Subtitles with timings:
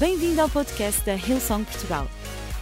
[0.00, 2.08] Bem-vindo ao podcast da Hillsong Portugal.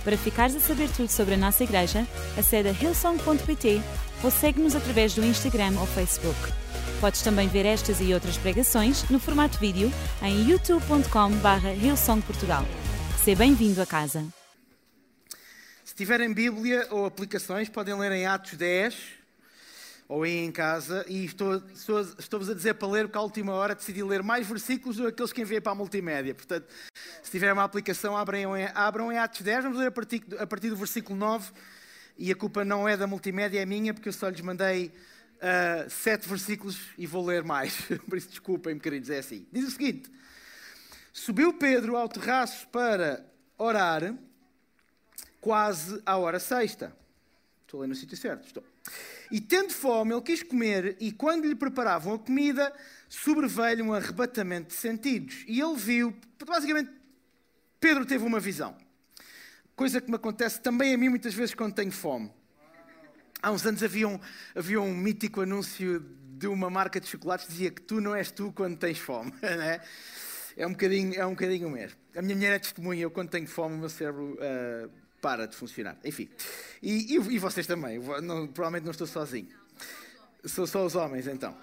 [0.03, 2.05] Para ficares a saber tudo sobre a nossa igreja,
[2.37, 3.81] acede a hillsong.pt
[4.25, 6.37] ou segue-nos através do Instagram ou Facebook.
[7.01, 9.89] Podes também ver estas e outras pregações no formato vídeo
[10.21, 12.65] em youtube.com.br hillsongportugal.
[13.23, 14.27] Seja bem-vindo a casa.
[15.85, 19.18] Se tiverem Bíblia ou aplicações, podem ler em Atos 10
[20.09, 21.05] ou aí em casa.
[21.07, 24.47] E estou-vos estou, estou a dizer para ler, porque à última hora decidi ler mais
[24.47, 26.35] versículos do que aqueles que enviei para a multimédia.
[26.35, 26.67] Portanto,
[27.23, 29.65] se tiverem uma aplicação, abram em, abram em Atos 10.
[29.65, 31.53] Vamos ler a partir, a partir do versículo 9.
[32.17, 34.93] E a culpa não é da multimédia, é minha, porque eu só lhes mandei
[35.37, 37.81] uh, sete versículos e vou ler mais.
[38.09, 39.47] Por isso, desculpem-me, queridos, é assim.
[39.53, 40.11] Diz o seguinte:
[41.13, 43.25] Subiu Pedro ao terraço para
[43.57, 44.15] orar,
[45.41, 46.93] quase à hora sexta.
[47.63, 48.47] Estou a ler no sítio certo?
[48.47, 48.65] Estou.
[49.31, 52.73] E tendo fome, ele quis comer, e quando lhe preparavam a comida,
[53.09, 55.45] sobreveio um arrebatamento de sentidos.
[55.47, 56.17] E ele viu,
[56.47, 56.91] basicamente,
[57.81, 58.77] Pedro teve uma visão.
[59.77, 62.33] Coisa que me acontece também a mim muitas vezes quando tenho fome.
[63.41, 64.19] Há uns anos havia um,
[64.55, 66.01] havia um mítico anúncio
[66.39, 69.33] de uma marca de chocolates que dizia que tu não és tu quando tens fome.
[69.43, 69.81] Né?
[70.57, 71.97] É um bocadinho, é um bocadinho mesmo.
[72.17, 75.57] A minha mulher é testemunha, eu quando tenho fome o meu cérebro uh, para de
[75.57, 75.97] funcionar.
[76.05, 76.29] Enfim.
[76.83, 77.99] E, e, e vocês também.
[78.23, 79.49] Não, provavelmente não estou sozinho.
[80.45, 81.57] Sou só os homens, então.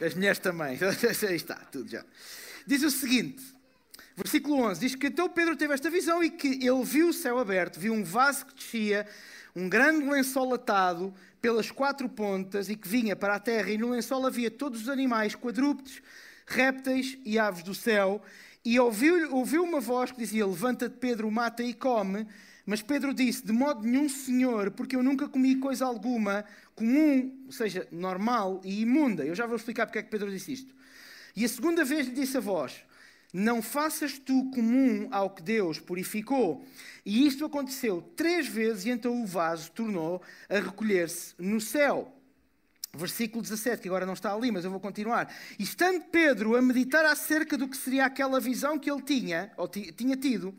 [0.00, 0.78] As mulheres também.
[1.28, 2.04] Aí está, tudo já.
[2.66, 3.42] Diz o seguinte,
[4.16, 7.38] versículo 11: diz que então Pedro teve esta visão e que ele viu o céu
[7.38, 9.06] aberto, viu um vaso que descia
[9.54, 13.90] um grande lençol atado pelas quatro pontas e que vinha para a terra, e no
[13.90, 16.02] lençol havia todos os animais, quadrúpedes,
[16.46, 18.22] répteis e aves do céu.
[18.64, 22.26] E ouviu, ouviu uma voz que dizia: Levanta-te, Pedro, mata e come.
[22.64, 27.52] Mas Pedro disse: De modo nenhum, Senhor, porque eu nunca comi coisa alguma comum, ou
[27.52, 29.24] seja, normal e imunda.
[29.24, 30.74] Eu já vou explicar porque é que Pedro disse isto.
[31.36, 32.86] E a segunda vez lhe disse a voz:
[33.34, 36.64] Não faças tu comum ao que Deus purificou.
[37.04, 42.18] E isto aconteceu três vezes, e então o vaso tornou a recolher-se no céu.
[42.96, 45.32] Versículo 17, que agora não está ali, mas eu vou continuar.
[45.58, 50.16] Estando Pedro a meditar acerca do que seria aquela visão que ele tinha, ou tinha
[50.16, 50.54] tido,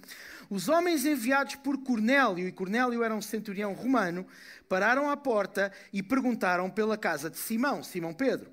[0.50, 4.25] os homens enviados por Cornélio, e Cornélio era um centurião romano,
[4.68, 8.51] pararam à porta e perguntaram pela casa de Simão, Simão Pedro.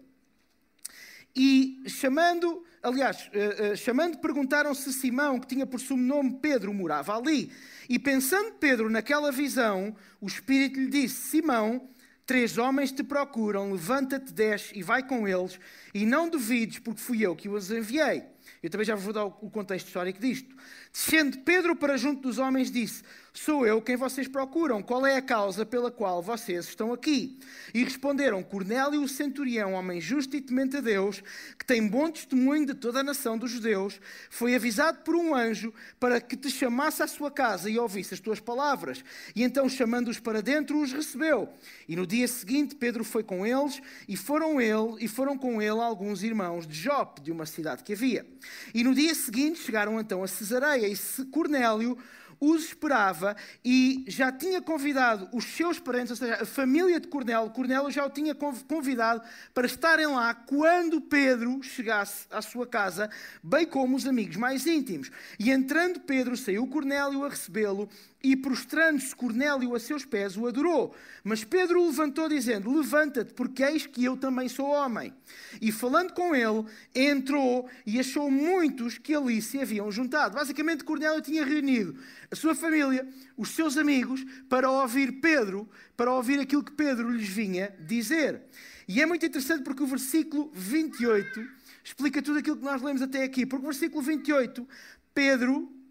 [1.35, 7.17] E chamando, aliás, uh, uh, chamando, perguntaram se Simão, que tinha por sobrenome Pedro, morava
[7.17, 7.51] ali.
[7.89, 11.89] E pensando Pedro naquela visão, o Espírito lhe disse: Simão,
[12.33, 15.61] três homens te procuram, levanta-te, desce e vai com eles,
[15.93, 18.23] e não duvides, porque fui eu que os enviei.
[18.63, 20.55] Eu também já vou dar o contexto histórico disto.
[20.93, 23.03] Descendo Pedro para junto dos homens, disse:
[23.35, 24.83] Sou eu quem vocês procuram.
[24.83, 27.41] Qual é a causa pela qual vocês estão aqui?
[27.73, 31.23] E responderam: Cornélio, o centurião, homem justo e temente a Deus,
[31.59, 33.99] que tem bom testemunho de toda a nação dos judeus,
[34.29, 38.21] foi avisado por um anjo para que te chamasse à sua casa e ouvisse as
[38.21, 39.03] tuas palavras.
[39.35, 41.49] E então, chamando-os para dentro, os recebeu.
[41.89, 45.81] E no dia seguinte, Pedro foi com eles e foram ele e foram com ele
[45.81, 48.27] alguns irmãos de Jope, de uma cidade que havia.
[48.75, 51.99] E no dia seguinte chegaram então a Cesareia e Cornélio
[52.43, 57.51] os esperava e já tinha convidado os seus parentes, ou seja, a família de Cornélio,
[57.51, 59.23] Cornélio já o tinha convidado
[59.55, 63.09] para estarem lá quando Pedro chegasse à sua casa,
[63.41, 65.09] bem como os amigos mais íntimos.
[65.39, 67.89] E entrando Pedro, saiu Cornélio a recebê-lo
[68.23, 70.95] e prostrando-se Cornélio a seus pés, o adorou.
[71.25, 75.13] Mas Pedro o levantou, dizendo: Levanta-te, porque eis que eu também sou homem.
[75.61, 80.35] E falando com ele, entrou e achou muitos que ali se haviam juntado.
[80.35, 81.97] Basicamente, Cornélio tinha reunido
[82.31, 83.07] a sua família,
[83.37, 88.43] os seus amigos, para ouvir Pedro, para ouvir aquilo que Pedro lhes vinha dizer.
[88.87, 93.23] E é muito interessante porque o versículo 28 explica tudo aquilo que nós lemos até
[93.25, 93.45] aqui.
[93.47, 94.67] Porque o versículo 28,
[95.15, 95.82] Pedro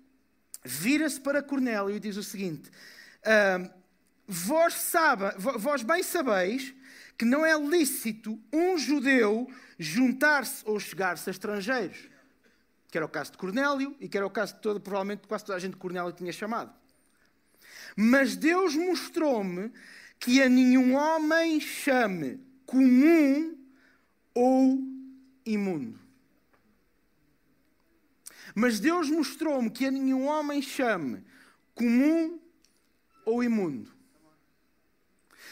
[0.64, 2.70] vira-se para Cornélio e diz o seguinte:
[4.28, 6.74] vós, sabe, vós bem sabeis
[7.18, 12.10] que não é lícito um judeu juntar-se ou chegar-se a estrangeiros.
[12.90, 15.46] Que era o caso de Cornélio e que era o caso de toda, provavelmente quase
[15.46, 16.74] toda a gente que Cornélio tinha chamado.
[17.96, 19.72] Mas Deus mostrou-me
[20.20, 23.56] que a nenhum homem chame comum
[24.34, 24.80] ou
[25.46, 26.01] imundo.
[28.56, 31.24] Mas Deus mostrou-me que a nenhum homem chame
[31.74, 32.40] comum
[33.26, 33.92] ou imundo.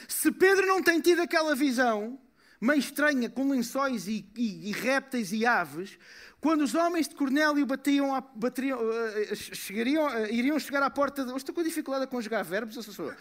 [0.08, 2.20] Se Pedro não tem tido aquela visão
[2.60, 5.98] meio estranha com lençóis e, e, e répteis e aves,
[6.42, 11.26] quando os homens de Cornélio batiam, uh, chegariam, uh, iriam chegar à porta.
[11.26, 13.14] De, estou com dificuldade a conjugar verbos, eu sou.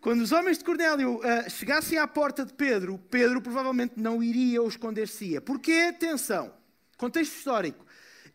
[0.00, 4.60] Quando os homens de Cornélio uh, chegassem à porta de Pedro, Pedro provavelmente não iria
[4.60, 5.40] ou esconder-se-ia.
[5.40, 6.52] Porque, atenção,
[6.96, 7.83] contexto histórico,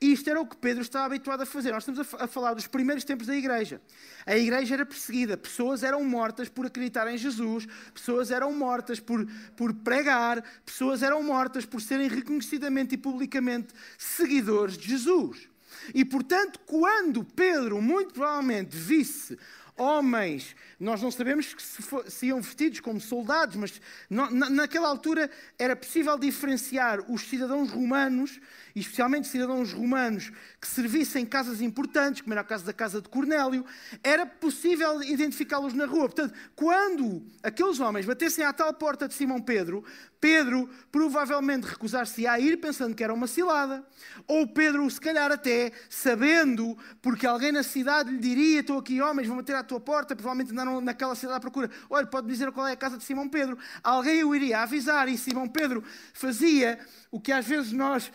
[0.02, 1.74] Isto era o que Pedro estava habituado a fazer.
[1.74, 3.82] Nós estamos a, falar dos primeiros tempos da igreja.
[4.26, 9.28] A igreja era perseguida, pessoas eram mortas por acreditar em Jesus, pessoas eram mortas por,
[9.58, 15.50] por pregar, pessoas eram mortas por serem reconhecidamente e publicamente seguidores de Jesus.
[15.94, 19.38] E portanto, quando Pedro, muito provavelmente, visse
[19.80, 25.32] homens, nós não sabemos se, for, se iam vestidos como soldados, mas na, naquela altura
[25.58, 28.40] era possível diferenciar os cidadãos romanos,
[28.80, 33.02] e especialmente cidadãos romanos que servissem em casas importantes, como era o caso da casa
[33.02, 33.66] de Cornélio,
[34.02, 36.06] era possível identificá-los na rua.
[36.06, 39.84] Portanto, quando aqueles homens batessem à tal porta de Simão Pedro,
[40.22, 43.84] Pedro provavelmente recusar-se a ir pensando que era uma cilada,
[44.28, 49.28] ou Pedro, se calhar até sabendo, porque alguém na cidade lhe diria: Estou aqui, homens,
[49.28, 51.70] vão bater à tua porta, provavelmente andaram naquela cidade à procura.
[51.90, 53.58] Olha, pode dizer qual é a casa de Simão Pedro.
[53.84, 55.84] Alguém o iria avisar, e Simão Pedro
[56.14, 56.80] fazia
[57.12, 58.12] o que às vezes nós, uh,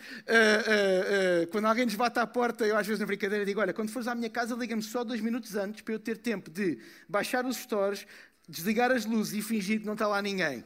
[0.59, 3.89] uh, quando alguém nos bate à porta, eu às vezes na brincadeira digo: Olha, quando
[3.89, 7.45] fores à minha casa, liga-me só dois minutos antes para eu ter tempo de baixar
[7.45, 8.05] os stores,
[8.47, 10.63] desligar as luzes e fingir que não está lá ninguém.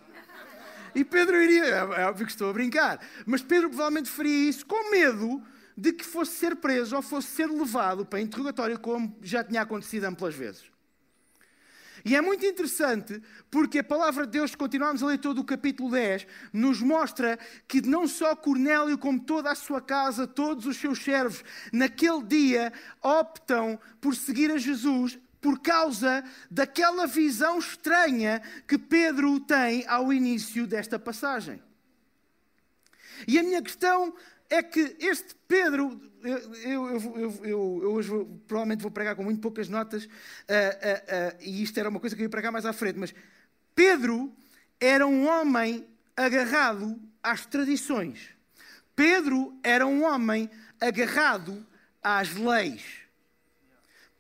[0.96, 4.66] E Pedro iria, é, é óbvio que estou a brincar, mas Pedro provavelmente faria isso
[4.66, 5.42] com medo
[5.78, 10.06] de que fosse ser preso ou fosse ser levado para interrogatório, como já tinha acontecido
[10.06, 10.64] amplas vezes.
[12.06, 15.44] E é muito interessante porque a palavra de Deus, se continuarmos a ler todo o
[15.44, 17.38] capítulo 10, nos mostra
[17.68, 22.74] que não só Cornélio, como toda a sua casa, todos os seus servos, naquele dia
[23.02, 30.68] optam por seguir a Jesus por causa daquela visão estranha que Pedro tem ao início
[30.68, 31.62] desta passagem.
[33.28, 34.14] E a minha questão
[34.50, 39.42] é que este Pedro, eu, eu, eu, eu hoje vou, provavelmente vou pregar com muito
[39.42, 42.66] poucas notas, uh, uh, uh, e isto era uma coisa que eu ia pregar mais
[42.66, 43.14] à frente, mas
[43.76, 44.34] Pedro
[44.80, 48.30] era um homem agarrado às tradições.
[48.96, 50.50] Pedro era um homem
[50.82, 51.66] agarrado
[52.02, 52.84] às leis.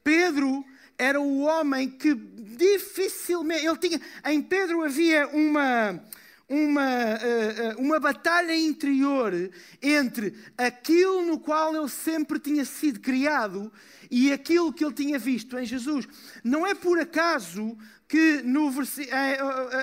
[0.03, 0.63] Pedro
[0.97, 3.65] era o homem que dificilmente.
[3.65, 6.01] Ele tinha, em Pedro havia uma,
[6.49, 9.51] uma, eh, eh, uma batalha interior
[9.81, 13.71] entre aquilo no qual ele sempre tinha sido criado
[14.09, 16.07] e aquilo que ele tinha visto em Jesus.
[16.43, 19.37] Não é por acaso que no, eh,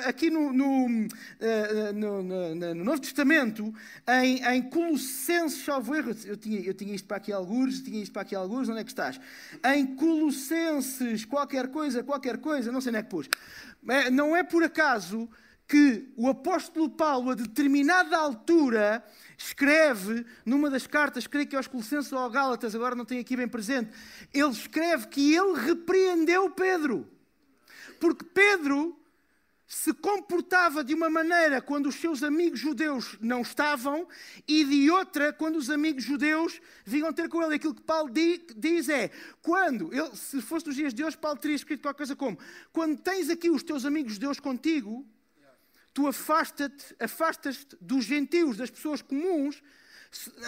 [0.06, 0.88] aqui no, no,
[1.94, 3.72] no, no, Novo Testamento,
[4.08, 8.12] em, em Colossenses, salvo erro, eu tinha, eu tinha isto para aqui alguns, tinha isto
[8.12, 9.20] para aqui alguns, onde é que estás?
[9.64, 13.28] Em Colossenses, qualquer coisa, qualquer coisa, não sei onde é que pus.
[14.10, 15.28] Não é por acaso
[15.66, 19.04] que o apóstolo Paulo, a determinada altura,
[19.36, 23.20] escreve numa das cartas, creio que é aos Colossenses ou aos Gálatas, agora não tenho
[23.20, 23.90] aqui bem presente,
[24.32, 27.08] ele escreve que ele repreendeu Pedro.
[27.98, 28.96] Porque Pedro
[29.66, 34.06] se comportava de uma maneira quando os seus amigos judeus não estavam
[34.46, 37.56] e de outra quando os amigos judeus vinham ter com ele.
[37.56, 38.08] Aquilo que Paulo
[38.56, 39.10] diz é:
[39.42, 42.38] quando, ele, se fosse nos dias de hoje, Paulo teria escrito qualquer coisa como:
[42.72, 45.04] quando tens aqui os teus amigos judeus contigo,
[45.96, 49.62] tu afastas-te afastas dos gentios, das pessoas comuns,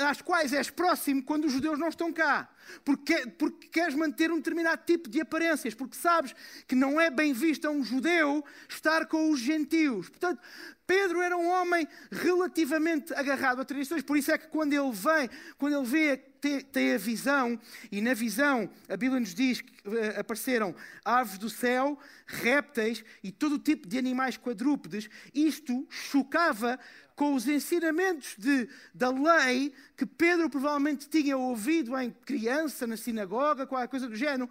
[0.08, 2.49] às quais és próximo quando os judeus não estão cá.
[2.84, 6.34] Porque, porque queres manter um determinado tipo de aparências, porque sabes
[6.66, 10.08] que não é bem visto a um judeu estar com os gentios.
[10.08, 10.40] Portanto,
[10.87, 15.28] Pedro era um homem relativamente agarrado a tradições, por isso é que quando ele vem,
[15.58, 17.60] quando ele vê, tem, tem a visão,
[17.93, 20.74] e na visão a Bíblia nos diz que uh, apareceram
[21.05, 26.79] aves do céu, répteis e todo o tipo de animais quadrúpedes, isto chocava
[27.19, 33.67] com os ensinamentos de, da lei que Pedro provavelmente tinha ouvido em criança, na sinagoga,
[33.67, 34.48] qualquer coisa do género,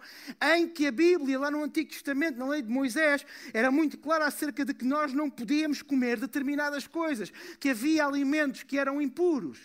[0.54, 4.26] em que a Bíblia, lá no Antigo Testamento, na lei de Moisés, era muito clara
[4.26, 9.58] acerca de que nós não podíamos comer determinadas coisas, que havia alimentos que eram impuros,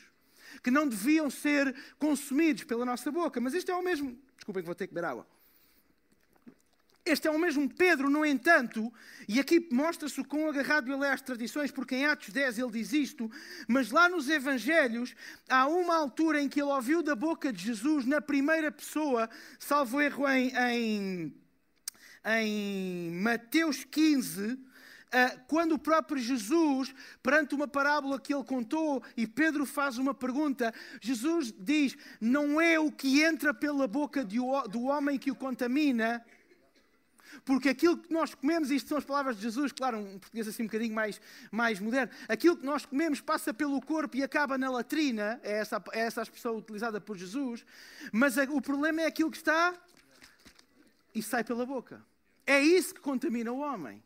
[0.63, 3.41] que não deviam ser consumidos pela nossa boca.
[3.41, 4.17] Mas isto é o mesmo.
[4.37, 5.27] Desculpem que vou ter que beber água.
[7.05, 8.91] Este é o mesmo Pedro, no entanto,
[9.27, 12.71] e aqui mostra-se o quão agarrado ele é às tradições, porque em Atos 10 ele
[12.71, 13.29] diz isto,
[13.67, 15.13] mas lá nos Evangelhos
[15.49, 19.29] há uma altura em que ele ouviu da boca de Jesus, na primeira pessoa,
[19.59, 21.35] salvo erro em, em,
[22.25, 24.57] em Mateus 15,
[25.11, 30.13] ah, quando o próprio Jesus, perante uma parábola que ele contou, e Pedro faz uma
[30.13, 36.25] pergunta, Jesus diz: Não é o que entra pela boca do homem que o contamina
[37.45, 40.63] porque aquilo que nós comemos, isto são as palavras de Jesus, claro, um português assim
[40.63, 41.19] um bocadinho mais,
[41.51, 45.83] mais moderno, aquilo que nós comemos passa pelo corpo e acaba na latrina, é essa,
[45.91, 47.65] é essa a expressão utilizada por Jesus,
[48.11, 49.73] mas o problema é aquilo que está
[51.13, 52.03] e sai pela boca.
[52.45, 54.03] É isso que contamina o homem.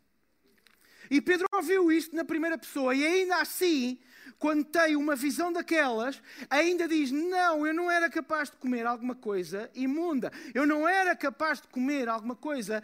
[1.10, 3.98] E Pedro ouviu isto na primeira pessoa e ainda assim,
[4.38, 9.14] quando tem uma visão daquelas, ainda diz: Não, eu não era capaz de comer alguma
[9.14, 10.32] coisa imunda.
[10.54, 12.82] Eu não era capaz de comer alguma coisa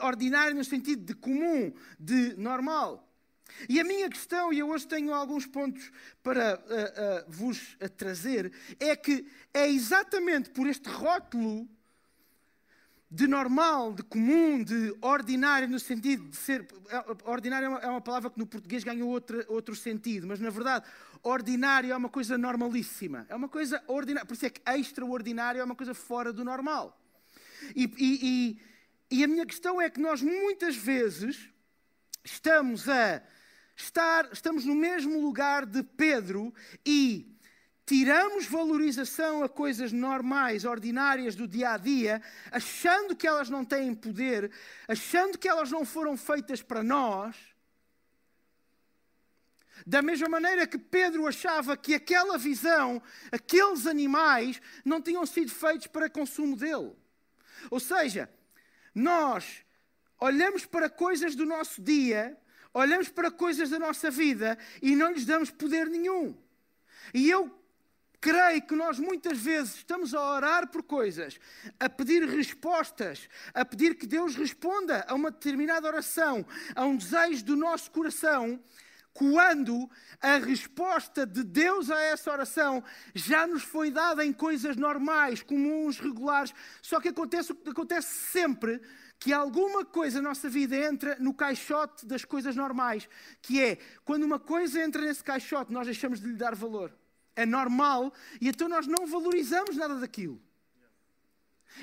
[0.00, 3.06] ordinária no sentido de comum, de normal.
[3.68, 5.90] E a minha questão, e eu hoje tenho alguns pontos
[6.22, 11.68] para uh, uh, vos trazer, é que é exatamente por este rótulo
[13.10, 16.66] de normal, de comum, de ordinário, no sentido de ser.
[17.24, 20.50] Ordinário é uma, é uma palavra que no português ganhou outro, outro sentido, mas na
[20.50, 20.86] verdade,
[21.22, 23.26] ordinário é uma coisa normalíssima.
[23.28, 24.26] É uma coisa ordinária.
[24.26, 26.96] Por isso é que extraordinário é uma coisa fora do normal.
[27.74, 28.58] E, e,
[29.10, 31.48] e, e a minha questão é que nós muitas vezes
[32.24, 33.20] estamos a
[33.74, 36.54] estar, estamos no mesmo lugar de Pedro
[36.86, 37.36] e
[37.90, 43.92] tiramos valorização a coisas normais, ordinárias do dia a dia, achando que elas não têm
[43.92, 44.52] poder,
[44.86, 47.34] achando que elas não foram feitas para nós.
[49.84, 55.88] Da mesma maneira que Pedro achava que aquela visão, aqueles animais, não tinham sido feitos
[55.88, 56.92] para consumo dele.
[57.72, 58.30] Ou seja,
[58.94, 59.64] nós
[60.20, 62.38] olhamos para coisas do nosso dia,
[62.72, 66.38] olhamos para coisas da nossa vida e não lhes damos poder nenhum.
[67.12, 67.59] E eu
[68.20, 71.40] Creio que nós muitas vezes estamos a orar por coisas,
[71.78, 76.44] a pedir respostas, a pedir que Deus responda a uma determinada oração,
[76.76, 78.62] a um desejo do nosso coração,
[79.14, 82.84] quando a resposta de Deus a essa oração
[83.14, 86.52] já nos foi dada em coisas normais, comuns, regulares.
[86.82, 88.82] Só que acontece acontece sempre
[89.18, 93.08] que alguma coisa na nossa vida entra no caixote das coisas normais,
[93.40, 96.99] que é quando uma coisa entra nesse caixote, nós deixamos de lhe dar valor
[97.40, 100.40] é normal, e então nós não valorizamos nada daquilo.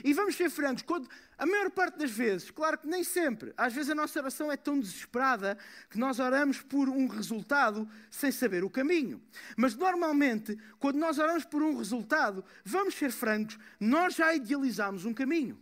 [0.03, 3.73] E vamos ser francos, quando, a maior parte das vezes, claro que nem sempre, às
[3.73, 5.57] vezes a nossa oração é tão desesperada
[5.89, 9.21] que nós oramos por um resultado sem saber o caminho.
[9.55, 15.13] Mas normalmente, quando nós oramos por um resultado, vamos ser francos, nós já idealizamos um
[15.13, 15.57] caminho.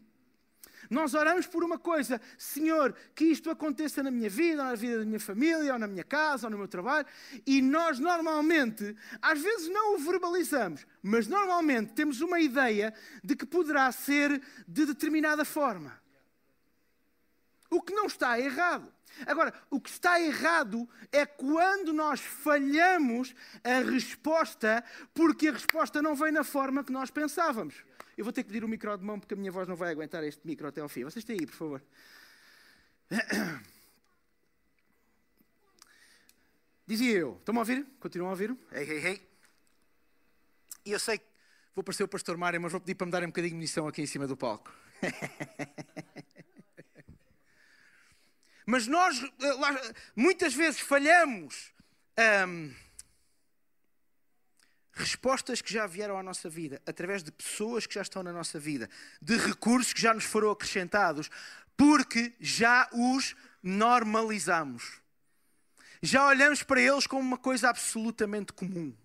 [0.89, 5.05] Nós oramos por uma coisa, Senhor, que isto aconteça na minha vida, na vida da
[5.05, 7.07] minha família, ou na minha casa, ou no meu trabalho,
[7.45, 13.45] e nós normalmente, às vezes não o verbalizamos, mas normalmente temos uma ideia de que
[13.45, 15.99] poderá ser de determinada forma.
[17.69, 18.93] O que não está errado.
[19.25, 26.15] Agora, o que está errado é quando nós falhamos a resposta, porque a resposta não
[26.15, 27.75] vem na forma que nós pensávamos.
[28.17, 29.91] Eu vou ter que pedir o micro de mão porque a minha voz não vai
[29.91, 31.03] aguentar este micro até ao fim.
[31.03, 31.83] Vocês têm aí, por favor.
[36.87, 37.85] Dizia eu, estão-me a ouvir?
[37.99, 38.55] Continuam a ouvir?
[38.71, 39.21] Ei, ei, ei.
[40.85, 41.25] E eu sei que
[41.73, 43.87] vou parecer o pastor Mário, mas vou pedir para me darem um bocadinho de munição
[43.87, 44.71] aqui em cima do palco.
[48.65, 51.73] mas nós eh, muitas vezes falhamos.
[52.47, 52.73] Um,
[54.95, 58.57] respostas que já vieram à nossa vida, através de pessoas que já estão na nossa
[58.57, 58.89] vida,
[59.21, 61.29] de recursos que já nos foram acrescentados,
[61.75, 65.01] porque já os normalizamos.
[66.01, 68.95] Já olhamos para eles como uma coisa absolutamente comum.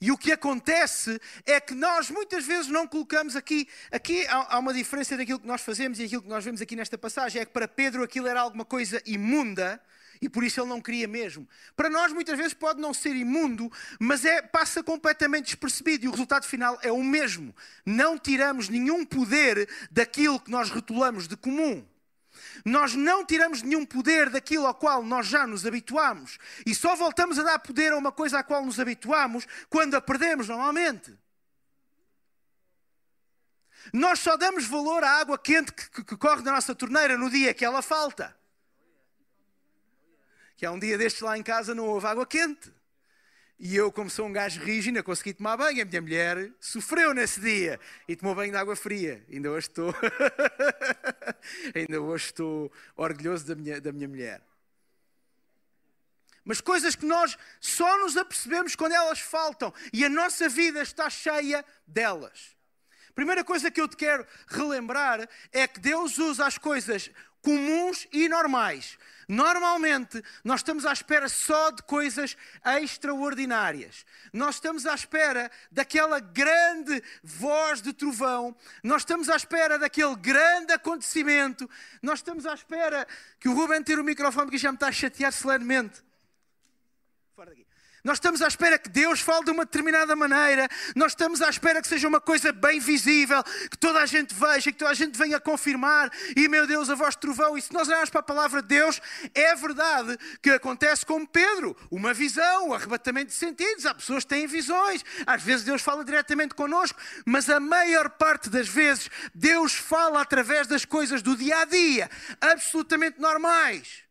[0.00, 3.68] E o que acontece é que nós muitas vezes não colocamos aqui.
[3.90, 6.98] Aqui há, uma diferença daquilo que nós fazemos e aquilo que nós vemos aqui nesta
[6.98, 7.40] passagem.
[7.40, 9.80] É que para Pedro aquilo era alguma coisa imunda
[10.22, 11.48] e por isso ele não queria mesmo.
[11.74, 16.12] Para nós, muitas vezes, pode não ser imundo, mas é, passa completamente despercebido e o
[16.12, 17.52] resultado final é o mesmo.
[17.84, 21.84] Não tiramos nenhum poder daquilo que nós rotulamos de comum.
[22.64, 26.38] Nós não tiramos nenhum poder daquilo ao qual nós já nos habituamos.
[26.64, 30.00] E só voltamos a dar poder a uma coisa à qual nos habituamos quando a
[30.00, 31.12] perdemos normalmente.
[33.92, 37.28] Nós só damos valor à água quente que, que, que corre na nossa torneira no
[37.28, 38.40] dia que ela falta
[40.62, 42.72] que há um dia destes lá em casa não houve água quente.
[43.58, 45.82] E eu, como sou um gajo rígido, não consegui tomar banho.
[45.82, 49.26] A minha mulher sofreu nesse dia e tomou banho de água fria.
[49.28, 49.92] Ainda hoje estou,
[51.74, 54.40] ainda hoje estou orgulhoso da minha, da minha mulher.
[56.44, 61.10] Mas coisas que nós só nos apercebemos quando elas faltam e a nossa vida está
[61.10, 62.56] cheia delas.
[63.14, 68.28] Primeira coisa que eu te quero relembrar é que Deus usa as coisas comuns e
[68.28, 68.98] normais
[69.32, 72.36] Normalmente, nós estamos à espera só de coisas
[72.82, 74.04] extraordinárias.
[74.30, 78.54] Nós estamos à espera daquela grande voz de trovão.
[78.82, 81.68] Nós estamos à espera daquele grande acontecimento.
[82.02, 83.06] Nós estamos à espera
[83.40, 86.02] que o Ruben tire o microfone, porque já me está a chatear solenemente.
[87.34, 87.71] Fora daqui.
[88.04, 91.80] Nós estamos à espera que Deus fale de uma determinada maneira, nós estamos à espera
[91.80, 95.16] que seja uma coisa bem visível, que toda a gente veja, que toda a gente
[95.16, 97.56] venha confirmar, e meu Deus, a voz de trovão.
[97.56, 99.00] E se nós olharmos para a palavra de Deus,
[99.32, 103.86] é verdade que acontece com Pedro, uma visão, um arrebatamento de sentidos.
[103.86, 108.50] Há pessoas que têm visões, às vezes Deus fala diretamente connosco, mas a maior parte
[108.50, 114.02] das vezes Deus fala através das coisas do dia a dia, absolutamente normais.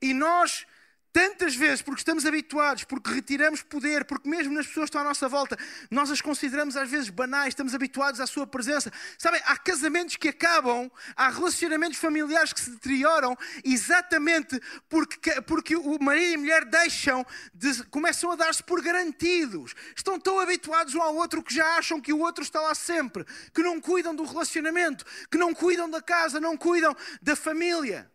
[0.00, 0.64] E nós
[1.12, 5.04] Tantas vezes, porque estamos habituados, porque retiramos poder, porque mesmo nas pessoas que estão à
[5.04, 5.58] nossa volta,
[5.90, 8.92] nós as consideramos às vezes banais, estamos habituados à sua presença.
[9.18, 15.98] Sabem, há casamentos que acabam, há relacionamentos familiares que se deterioram, exatamente porque, porque o
[16.00, 19.74] marido e a mulher deixam, de, começam a dar-se por garantidos.
[19.96, 23.26] Estão tão habituados um ao outro que já acham que o outro está lá sempre,
[23.52, 28.08] que não cuidam do relacionamento, que não cuidam da casa, não cuidam da família.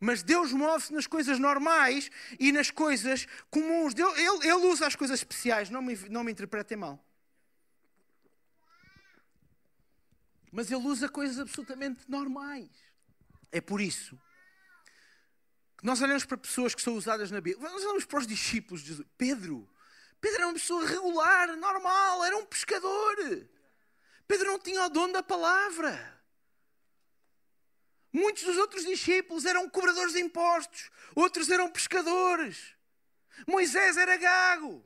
[0.00, 3.94] Mas Deus move-se nas coisas normais e nas coisas comuns.
[3.94, 7.04] Ele, ele, ele, usa as coisas especiais, não me, não me interpretem mal.
[10.52, 12.70] Mas ele usa coisas absolutamente normais.
[13.50, 14.18] É por isso
[15.78, 17.70] que nós olhamos para pessoas que são usadas na Bíblia.
[17.70, 19.06] Nós olhamos para os discípulos de Jesus.
[19.16, 19.68] Pedro.
[20.20, 23.16] Pedro era uma pessoa regular, normal, era um pescador.
[24.26, 26.17] Pedro não tinha o dom da palavra.
[28.12, 32.74] Muitos dos outros discípulos eram cobradores de impostos, outros eram pescadores.
[33.46, 34.84] Moisés era gago.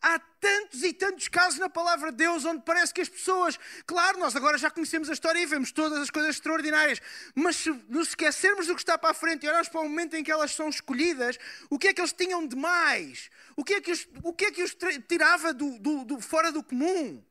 [0.00, 4.18] Há tantos e tantos casos na palavra de Deus onde parece que as pessoas, claro,
[4.18, 7.00] nós agora já conhecemos a história e vemos todas as coisas extraordinárias,
[7.36, 10.16] mas se nos esquecermos do que está para a frente e olharmos para o momento
[10.16, 11.38] em que elas são escolhidas,
[11.70, 13.30] o que é que eles tinham de mais?
[13.56, 14.76] O que é que os, o que é que os
[15.06, 17.24] tirava do, do, do fora do comum?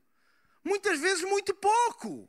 [0.64, 2.28] Muitas vezes muito pouco.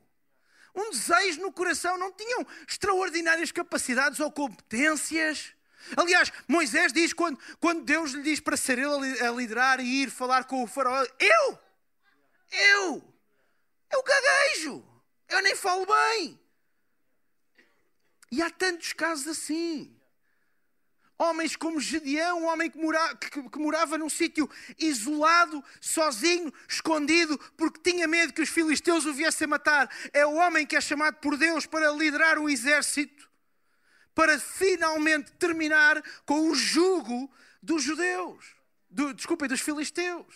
[0.74, 5.54] Um desejo no coração, não tinham extraordinárias capacidades ou competências.
[5.96, 10.10] Aliás, Moisés diz quando, quando Deus lhe diz para ser ele a liderar e ir
[10.10, 11.58] falar com o faraó: Eu!
[12.50, 13.14] Eu!
[13.92, 14.84] Eu gaguejo!
[15.28, 16.40] Eu nem falo bem!
[18.30, 19.96] E há tantos casos assim.
[21.24, 27.38] Homens como Gedeão, um homem que, mora, que, que morava num sítio isolado, sozinho, escondido,
[27.56, 29.90] porque tinha medo que os filisteus o viessem matar.
[30.12, 33.28] É o homem que é chamado por Deus para liderar o exército,
[34.14, 37.32] para finalmente terminar com o jugo
[37.62, 38.44] dos judeus,
[38.90, 40.26] do, desculpem, dos filisteus.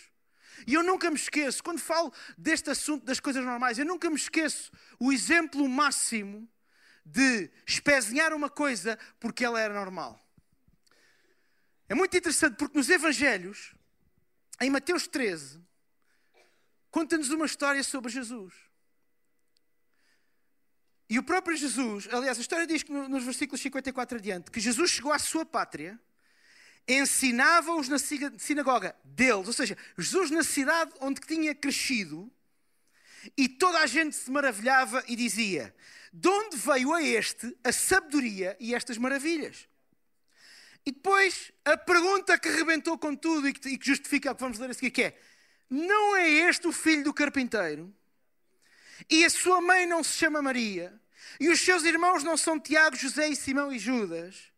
[0.66, 4.16] E eu nunca me esqueço, quando falo deste assunto das coisas normais, eu nunca me
[4.16, 6.48] esqueço o exemplo máximo
[7.04, 10.18] de espezinhar uma coisa porque ela era normal.
[11.88, 13.74] É muito interessante porque nos Evangelhos,
[14.60, 15.60] em Mateus 13,
[16.90, 18.52] conta-nos uma história sobre Jesus.
[21.08, 24.90] E o próprio Jesus, aliás, a história diz que nos versículos 54 adiante, que Jesus
[24.90, 25.98] chegou à sua pátria,
[26.86, 32.30] ensinava-os na sinagoga deles, ou seja, Jesus na cidade onde tinha crescido,
[33.36, 35.74] e toda a gente se maravilhava e dizia:
[36.12, 39.66] De onde veio a este a sabedoria e estas maravilhas?
[40.88, 44.70] E depois a pergunta que rebentou com tudo e que, justifica o que vamos ler
[44.70, 45.20] a seguir, que é:
[45.68, 47.94] Não é este o filho do carpinteiro?
[49.10, 50.98] E a sua mãe não se chama Maria?
[51.38, 54.50] E os seus irmãos não são Tiago, José e Simão e Judas?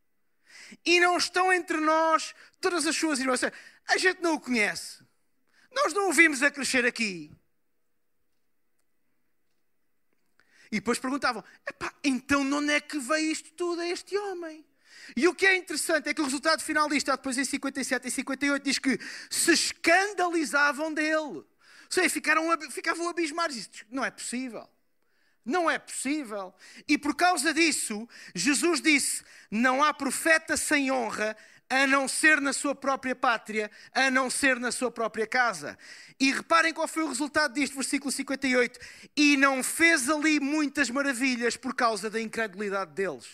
[0.86, 3.40] E não estão entre nós todas as suas irmãs?
[3.88, 5.02] A gente não o conhece.
[5.72, 7.32] Nós não o vimos a crescer aqui.
[10.70, 11.42] E depois perguntavam:
[12.04, 14.64] então de onde é que veio isto tudo a este homem?
[15.16, 18.10] E o que é interessante é que o resultado final disto, depois em 57 e
[18.10, 21.16] 58, diz que se escandalizavam dele.
[21.20, 21.46] Ou
[21.88, 23.68] seja, ficaram, ficavam abismados.
[23.90, 24.68] Não é possível.
[25.44, 26.54] Não é possível.
[26.86, 31.36] E por causa disso, Jesus disse: Não há profeta sem honra,
[31.70, 35.78] a não ser na sua própria pátria, a não ser na sua própria casa.
[36.18, 38.78] E reparem qual foi o resultado disto, versículo 58.
[39.16, 43.26] E não fez ali muitas maravilhas por causa da incredulidade deles.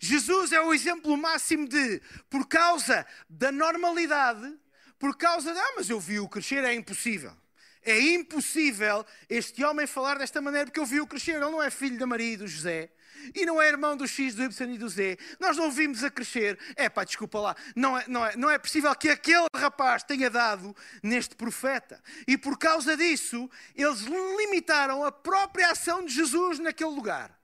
[0.00, 4.54] Jesus é o exemplo máximo de, por causa da normalidade,
[4.98, 7.36] por causa de, ah, mas eu vi-o crescer, é impossível.
[7.84, 11.32] É impossível este homem falar desta maneira porque eu vi-o crescer.
[11.32, 12.90] Ele não é filho da Maria e do José.
[13.34, 15.18] E não é irmão do X, do Y e do Z.
[15.38, 16.58] Nós não vimos a crescer.
[16.76, 17.56] É pá, desculpa lá.
[17.76, 22.02] Não é, não, é, não é possível que aquele rapaz tenha dado neste profeta.
[22.26, 27.38] E por causa disso, eles limitaram a própria ação de Jesus naquele lugar.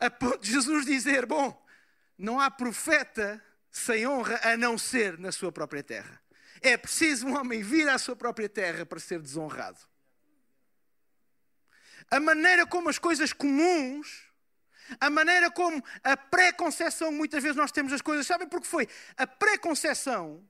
[0.00, 1.64] A ponto de Jesus dizer: Bom,
[2.18, 6.20] não há profeta sem honra a não ser na sua própria terra.
[6.60, 9.78] É preciso um homem vir à sua própria terra para ser desonrado.
[12.10, 14.24] A maneira como as coisas comuns,
[14.98, 18.26] a maneira como a pré-conceição muitas vezes nós temos as coisas.
[18.26, 18.88] Sabem por que foi?
[19.16, 20.42] A pré-conceição,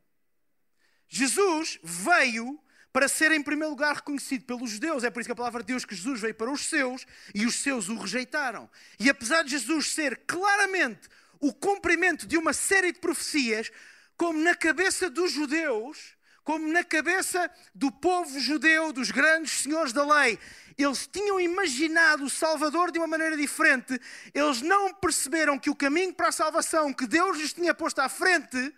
[1.08, 2.58] Jesus veio
[2.92, 5.04] para ser em primeiro lugar reconhecido pelos judeus.
[5.04, 7.44] É por isso que a palavra de Deus que Jesus veio para os seus e
[7.44, 8.70] os seus o rejeitaram.
[8.98, 11.08] E apesar de Jesus ser claramente
[11.40, 13.70] o cumprimento de uma série de profecias,
[14.16, 20.02] como na cabeça dos judeus, como na cabeça do povo judeu, dos grandes senhores da
[20.02, 20.38] lei,
[20.78, 24.00] eles tinham imaginado o Salvador de uma maneira diferente,
[24.32, 28.08] eles não perceberam que o caminho para a salvação que Deus lhes tinha posto à
[28.08, 28.74] frente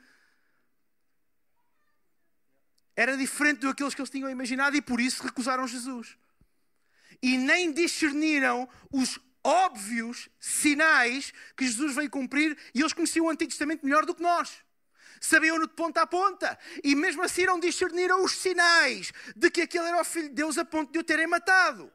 [2.96, 6.18] era diferente do que eles tinham imaginado e por isso recusaram Jesus.
[7.22, 13.50] E nem discerniram os óbvios sinais que Jesus veio cumprir e eles conheciam o Antigo
[13.50, 14.62] Testamento melhor do que nós.
[15.20, 19.86] Sabiam-no de ponta a ponta e mesmo assim não discerniram os sinais de que aquele
[19.86, 21.92] era o Filho de Deus a ponto de o terem matado.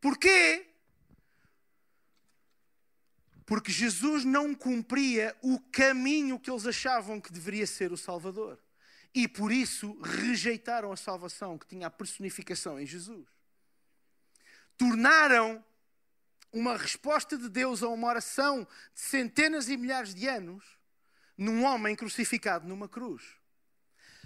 [0.00, 0.66] Porquê?
[3.46, 8.58] Porque Jesus não cumpria o caminho que eles achavam que deveria ser o Salvador.
[9.14, 13.26] E por isso rejeitaram a salvação que tinha a personificação em Jesus.
[14.76, 15.64] Tornaram
[16.52, 20.64] uma resposta de Deus a uma oração de centenas e milhares de anos
[21.36, 23.22] num homem crucificado numa cruz.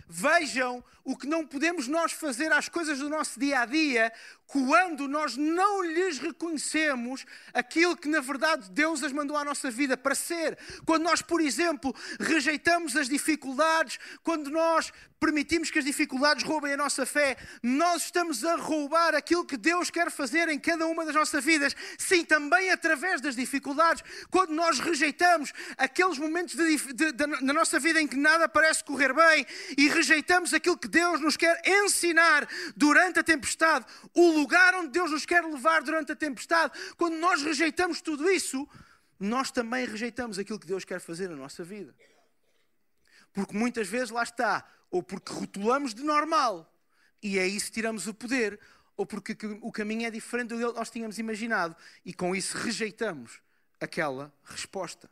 [0.06, 4.12] Vejam o que não podemos nós fazer às coisas do nosso dia a dia
[4.46, 9.96] quando nós não lhes reconhecemos aquilo que na verdade Deus as mandou à nossa vida
[9.96, 10.58] para ser.
[10.84, 14.92] Quando nós, por exemplo, rejeitamos as dificuldades, quando nós
[15.24, 19.90] permitimos que as dificuldades roubem a nossa fé, nós estamos a roubar aquilo que Deus
[19.90, 21.74] quer fazer em cada uma das nossas vidas.
[21.96, 24.04] Sim, também através das dificuldades.
[24.30, 26.54] Quando nós rejeitamos aqueles momentos
[27.40, 29.46] na nossa vida em que nada parece correr bem
[29.78, 35.10] e rejeitamos aquilo que Deus nos quer ensinar durante a tempestade, o lugar onde Deus
[35.10, 38.68] nos quer levar durante a tempestade, quando nós rejeitamos tudo isso,
[39.18, 41.94] nós também rejeitamos aquilo que Deus quer fazer na nossa vida.
[43.32, 46.70] Porque muitas vezes lá está, ou porque rotulamos de normal
[47.22, 48.60] e é isso tiramos o poder,
[48.96, 53.40] ou porque o caminho é diferente do que nós tínhamos imaginado e com isso rejeitamos
[53.80, 55.10] aquela resposta.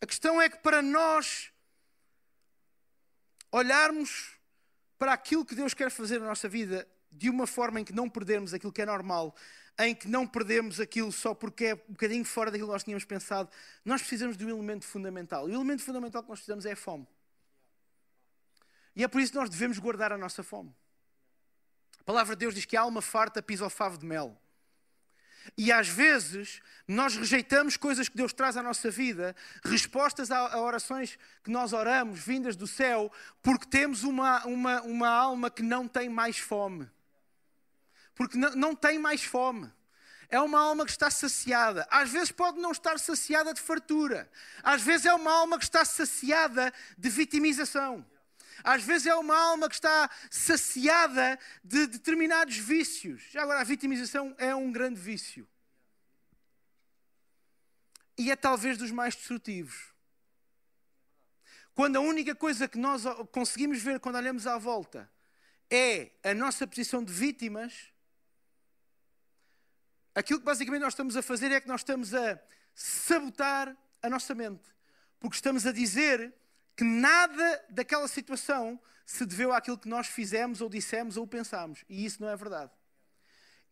[0.00, 1.52] A questão é que para nós
[3.52, 4.37] olharmos
[4.98, 8.08] para aquilo que Deus quer fazer na nossa vida de uma forma em que não
[8.08, 9.34] perdemos aquilo que é normal,
[9.78, 13.04] em que não perdemos aquilo só porque é um bocadinho fora daquilo que nós tínhamos
[13.04, 13.48] pensado,
[13.84, 15.48] nós precisamos de um elemento fundamental.
[15.48, 17.06] E o elemento fundamental que nós precisamos é a fome.
[18.96, 20.74] E é por isso que nós devemos guardar a nossa fome.
[22.00, 24.36] A palavra de Deus diz que a alma farta pisa o favo de mel.
[25.56, 29.34] E às vezes nós rejeitamos coisas que Deus traz à nossa vida,
[29.64, 35.50] respostas a, orações que nós oramos, vindas do céu, porque temos uma, uma, uma alma
[35.50, 36.88] que não tem mais fome.
[38.14, 39.70] Porque não, não tem mais fome.
[40.30, 41.86] É uma alma que está saciada.
[41.90, 44.30] Às vezes pode não estar saciada de fartura.
[44.62, 48.04] Às vezes é uma alma que está saciada de vitimização.
[48.62, 53.22] Às vezes é uma alma que está saciada de determinados vícios.
[53.30, 55.48] Já agora, a vitimização é um grande vício.
[58.16, 59.94] E é talvez dos mais destrutivos.
[61.74, 65.08] Quando a única coisa que nós conseguimos ver quando olhamos à volta
[65.70, 67.92] é a nossa posição de vítimas,
[70.12, 72.40] aquilo que basicamente nós estamos a fazer é que nós estamos a
[72.74, 74.68] sabotar a nossa mente.
[75.20, 76.34] Porque estamos a dizer
[76.78, 81.84] que nada daquela situação se deveu àquilo que nós fizemos ou dissemos ou pensámos.
[81.88, 82.70] E isso não é verdade.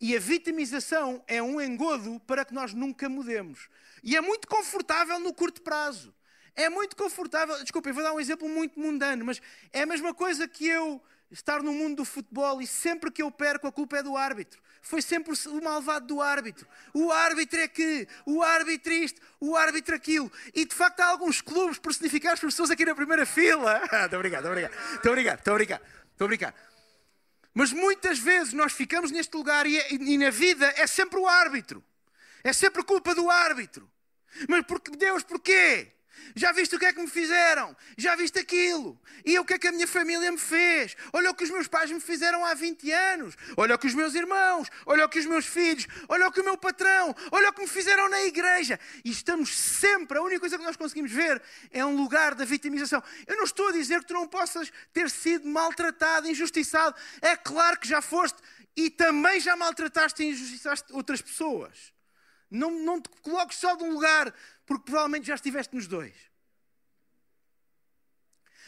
[0.00, 3.68] E a vitimização é um engodo para que nós nunca mudemos.
[4.02, 6.12] E é muito confortável no curto prazo.
[6.56, 7.56] É muito confortável.
[7.62, 9.40] Desculpa, eu vou dar um exemplo muito mundano, mas
[9.72, 13.30] é a mesma coisa que eu estar no mundo do futebol e sempre que eu
[13.30, 14.60] perco a culpa é do árbitro.
[14.80, 16.66] Foi sempre o malvado do árbitro.
[16.94, 20.30] O árbitro é que, o árbitro isto, o árbitro aquilo.
[20.54, 23.82] E de facto há alguns clubes personificados por pessoas aqui na primeira fila.
[24.04, 24.72] Estou obrigado, obrigado.
[24.94, 25.82] Estou obrigado, estou obrigado.
[26.12, 26.54] Estou obrigado.
[27.52, 31.82] Mas muitas vezes nós ficamos neste lugar e, e na vida é sempre o árbitro.
[32.44, 33.90] É sempre culpa do árbitro.
[34.48, 35.95] Mas porque, Deus, porquê?
[36.34, 37.76] Já viste o que é que me fizeram?
[37.96, 39.00] Já viste aquilo?
[39.24, 40.96] E o que é que a minha família me fez?
[41.12, 43.36] Olha o que os meus pais me fizeram há 20 anos.
[43.56, 44.68] Olha o que os meus irmãos.
[44.84, 45.86] Olha o que os meus filhos.
[46.08, 47.14] Olha o que o meu patrão.
[47.30, 48.78] Olha o que me fizeram na igreja.
[49.04, 53.02] E estamos sempre, a única coisa que nós conseguimos ver é um lugar da vitimização.
[53.26, 56.94] Eu não estou a dizer que tu não possas ter sido maltratado, injustiçado.
[57.20, 58.38] É claro que já foste
[58.76, 61.94] e também já maltrataste e injustiçaste outras pessoas.
[62.50, 64.32] Não, não te coloques só de um lugar
[64.66, 66.14] porque provavelmente já estiveste nos dois.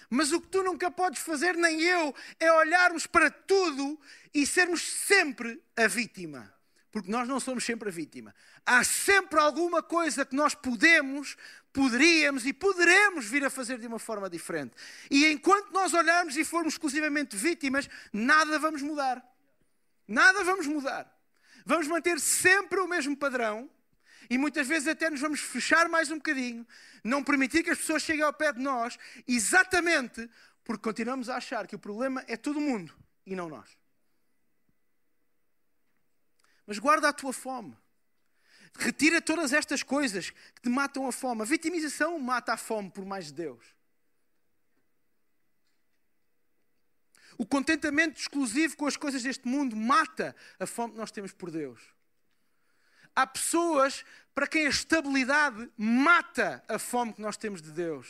[0.09, 4.01] Mas o que tu nunca podes fazer, nem eu, é olharmos para tudo
[4.33, 6.55] e sermos sempre a vítima.
[6.91, 8.35] porque nós não somos sempre a vítima.
[8.65, 11.37] Há sempre alguma coisa que nós podemos,
[11.71, 14.75] poderíamos e poderemos vir a fazer de uma forma diferente.
[15.11, 19.23] E enquanto nós olharmos e formos exclusivamente vítimas, nada vamos mudar.
[20.09, 21.15] Nada vamos mudar.
[21.67, 23.71] Vamos manter sempre o mesmo padrão
[24.31, 26.67] e muitas vezes até nos vamos fechar mais um bocadinho,
[27.03, 30.29] não permitir que as pessoas cheguem ao pé de nós, exatamente
[30.65, 33.79] porque continuamos a achar que o problema é todo mundo e não nós.
[36.67, 37.75] Mas guarda a tua fome.
[38.79, 41.41] Retira todas estas coisas que te matam a fome.
[41.41, 43.65] A vitimização mata a fome por mais de Deus.
[47.39, 51.51] O contentamento exclusivo com as coisas deste mundo mata a fome que nós temos por
[51.51, 51.81] Deus.
[53.19, 58.07] Há pessoas para quem a estabilidade mata a fome que nós temos de Deus.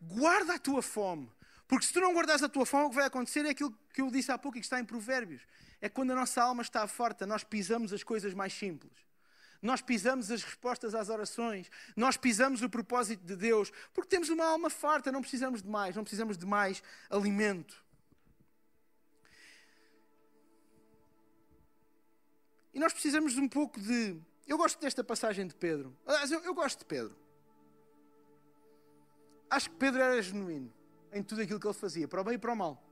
[0.00, 1.28] Guarda a tua fome.
[1.66, 4.00] Porque se tu não guardas a tua fome, o que vai acontecer é aquilo que
[4.00, 5.42] eu disse há pouco e que está em Provérbios.
[5.80, 8.92] É quando a nossa alma está forte, nós pisamos as coisas mais simples.
[9.60, 14.44] Nós pisamos as respostas às orações, nós pisamos o propósito de Deus, porque temos uma
[14.44, 17.89] alma farta, não precisamos de mais, não precisamos de mais alimento.
[22.72, 24.16] E nós precisamos de um pouco de.
[24.46, 25.96] Eu gosto desta passagem de Pedro.
[26.06, 27.16] Aliás, eu, eu gosto de Pedro.
[29.48, 30.72] Acho que Pedro era genuíno
[31.12, 32.82] em tudo aquilo que ele fazia, para o bem e para o mal.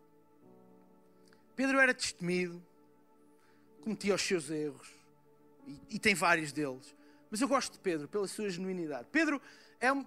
[1.54, 2.64] Pedro era destemido,
[3.80, 4.92] cometia os seus erros,
[5.66, 6.94] e, e, tem vários deles.
[7.30, 9.06] Mas eu gosto de Pedro pela sua genuinidade.
[9.12, 9.40] Pedro
[9.80, 10.04] é um,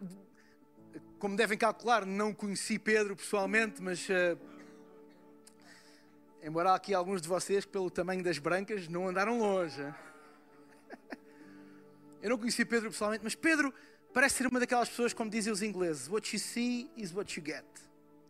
[1.19, 4.37] como devem calcular, não conheci Pedro pessoalmente, mas uh,
[6.43, 9.81] embora aqui alguns de vocês pelo tamanho das brancas não andaram longe.
[12.21, 13.73] eu não conheci Pedro pessoalmente, mas Pedro
[14.13, 17.45] parece ser uma daquelas pessoas, como dizem os ingleses: What you see is what you
[17.45, 17.65] get.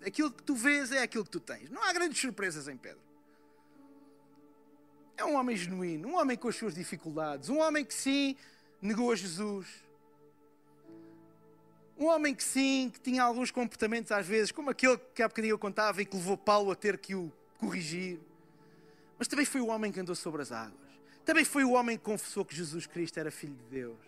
[0.06, 1.70] Aquilo que tu vês é aquilo que tu tens.
[1.70, 3.02] Não há grandes surpresas em Pedro.
[5.16, 8.36] É um homem genuíno, um homem com as suas dificuldades, um homem que sim
[8.82, 9.68] negou a Jesus.
[11.96, 15.54] Um homem que sim, que tinha alguns comportamentos às vezes, como aquele que há bocadinho
[15.54, 18.20] eu contava e que levou Paulo a ter que o corrigir.
[19.18, 20.92] Mas também foi o homem que andou sobre as águas.
[21.24, 24.00] Também foi o homem que confessou que Jesus Cristo era Filho de Deus.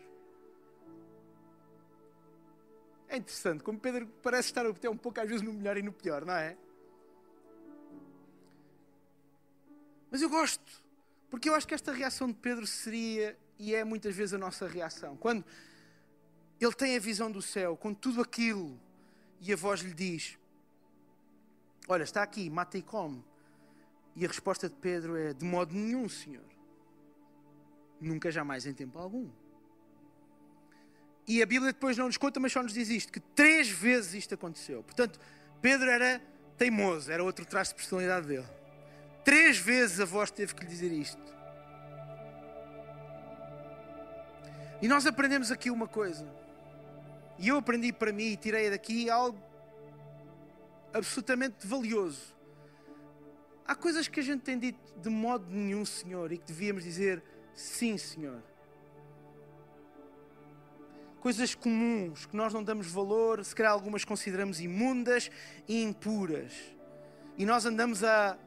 [3.07, 5.93] É interessante, como Pedro parece estar até um pouco às vezes no melhor e no
[5.93, 6.57] pior, não é?
[10.09, 10.83] Mas eu gosto,
[11.29, 14.67] porque eu acho que esta reação de Pedro seria e é muitas vezes a nossa
[14.67, 15.15] reação.
[15.15, 15.45] Quando
[16.59, 18.79] ele tem a visão do céu, com tudo aquilo,
[19.39, 20.39] e a voz lhe diz:
[21.87, 23.23] Olha, está aqui, mata e come.
[24.15, 26.45] E a resposta de Pedro é: De modo nenhum, Senhor.
[27.99, 29.29] Nunca, jamais, em tempo algum.
[31.27, 34.13] E a Bíblia depois não nos conta, mas só nos diz isto: que três vezes
[34.13, 34.83] isto aconteceu.
[34.83, 35.19] Portanto,
[35.61, 36.21] Pedro era
[36.57, 38.47] teimoso, era outro traço de personalidade dele.
[39.23, 41.21] Três vezes a voz teve que lhe dizer isto.
[44.81, 46.27] E nós aprendemos aqui uma coisa.
[47.39, 49.41] E eu aprendi para mim e tirei daqui algo
[50.93, 52.35] absolutamente valioso.
[53.65, 57.23] Há coisas que a gente tem dito de modo nenhum, Senhor, e que devíamos dizer
[57.53, 58.41] sim, Senhor
[61.23, 65.31] coisas comuns que nós não damos valor, se calhar algumas consideramos imundas
[65.65, 66.51] e impuras.
[67.37, 68.37] E nós andamos há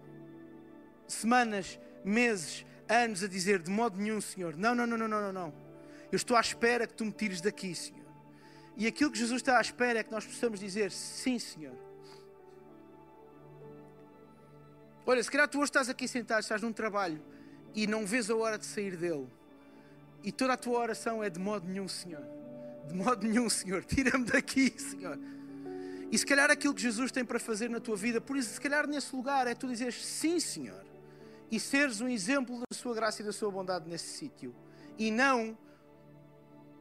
[1.09, 5.55] semanas, meses, anos a dizer de modo nenhum, Senhor, não, não, não, não, não, não.
[6.13, 8.05] Eu estou à espera que tu me tires daqui, Senhor.
[8.77, 11.86] E aquilo que Jesus está à espera é que nós possamos dizer sim, Senhor.
[15.07, 17.23] Olha, se calhar tu hoje estás aqui sentado, estás num trabalho
[17.75, 19.29] e não vês a hora de sair dele.
[20.23, 22.37] E toda a tua oração é de modo nenhum, Senhor
[22.87, 23.85] de modo nenhum, Senhor.
[23.85, 25.19] Tira-me daqui, Senhor.
[26.11, 28.61] E se calhar aquilo que Jesus tem para fazer na tua vida, por isso, se
[28.61, 30.85] calhar nesse lugar, é tu dizeres sim, Senhor.
[31.51, 34.55] E seres um exemplo da sua graça e da sua bondade nesse sítio.
[34.99, 35.57] E não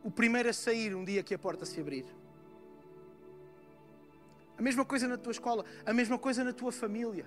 [0.03, 2.05] o primeiro a sair um dia que a porta se abrir.
[4.57, 7.25] A mesma coisa na tua escola, a mesma coisa na tua família.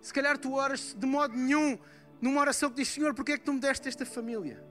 [0.00, 1.78] Se calhar tu oras de modo nenhum
[2.20, 4.62] numa oração que diz: Senhor, porquê é que tu me deste esta família?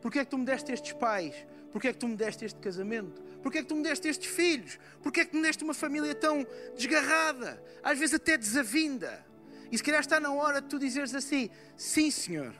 [0.00, 1.34] Porquê é que tu me deste estes pais?
[1.72, 3.20] Porquê é que tu me deste este casamento?
[3.42, 4.78] Porquê é que tu me deste estes filhos?
[5.02, 6.46] Porquê é que me deste uma família tão
[6.76, 7.62] desgarrada?
[7.82, 9.24] Às vezes até desavinda.
[9.70, 12.54] E se calhar está na hora de tu dizeres assim: Sim, Senhor,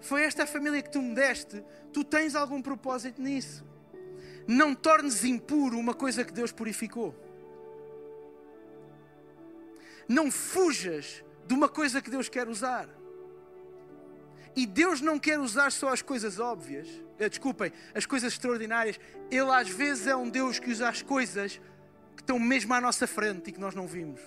[0.00, 1.62] foi esta a família que tu me deste,
[1.92, 3.64] tu tens algum propósito nisso.
[4.46, 7.14] Não tornes impuro uma coisa que Deus purificou.
[10.08, 12.86] Não fujas de uma coisa que Deus quer usar.
[14.54, 16.86] E Deus não quer usar só as coisas óbvias,
[17.18, 19.00] eh, desculpem, as coisas extraordinárias.
[19.30, 21.58] Ele às vezes é um Deus que usa as coisas
[22.14, 24.20] que estão mesmo à nossa frente e que nós não vimos.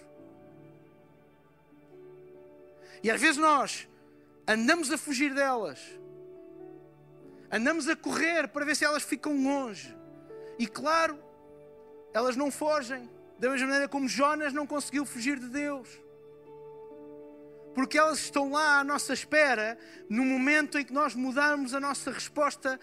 [3.03, 3.87] E às vezes nós
[4.47, 5.79] andamos a fugir delas,
[7.51, 9.95] andamos a correr para ver se elas ficam longe.
[10.57, 11.19] E claro,
[12.15, 13.07] elas não fogem,
[13.37, 16.00] da mesma maneira como Jonas não conseguiu fugir de Deus.
[17.73, 19.77] Porque elas estão lá à nossa espera
[20.09, 22.79] no momento em que nós mudamos a nossa resposta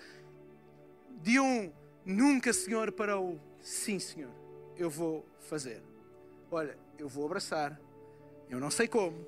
[1.22, 1.72] de um
[2.05, 4.31] nunca, Senhor, para o sim, Senhor,
[4.77, 5.83] eu vou fazer.
[6.51, 7.79] Olha, eu vou abraçar,
[8.48, 9.27] eu não sei como,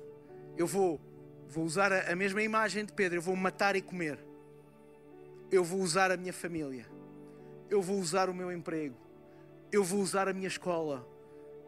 [0.57, 0.99] eu vou,
[1.47, 4.17] vou usar a, mesma imagem de Pedro, eu vou matar e comer,
[5.51, 6.87] eu vou usar a minha família,
[7.69, 8.95] eu vou usar o meu emprego,
[9.71, 11.07] eu vou usar a minha escola,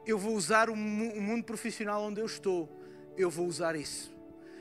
[0.05, 2.67] eu vou usar o mundo profissional onde eu estou,
[3.17, 4.13] eu vou usar isso.